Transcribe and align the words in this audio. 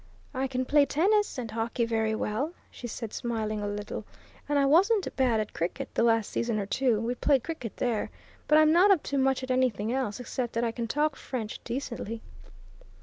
"I 0.33 0.47
can 0.47 0.65
play 0.65 0.87
tennis 0.87 1.37
and 1.37 1.51
hockey 1.51 1.85
very 1.85 2.15
well," 2.15 2.53
she 2.71 2.87
said, 2.87 3.13
smiling 3.13 3.61
a 3.61 3.67
little. 3.67 4.03
"And 4.49 4.57
I 4.57 4.65
wasn't 4.65 5.15
bad 5.15 5.39
at 5.39 5.53
cricket 5.53 5.89
the 5.93 6.01
last 6.01 6.31
season 6.31 6.57
or 6.57 6.65
two 6.65 6.99
we 6.99 7.13
played 7.13 7.43
cricket 7.43 7.77
there. 7.77 8.09
But 8.47 8.57
I'm 8.57 8.71
not 8.71 8.89
up 8.89 9.03
to 9.03 9.19
much 9.19 9.43
at 9.43 9.51
anything 9.51 9.93
else, 9.93 10.19
except 10.19 10.53
that 10.53 10.63
I 10.63 10.71
can 10.71 10.87
talk 10.87 11.15
French 11.15 11.63
decently." 11.63 12.23